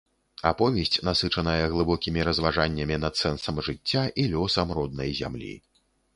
[0.51, 5.55] Аповесць насычаная глыбокімі разважаннямі над сэнсам жыцця і лёсам роднай зямлі.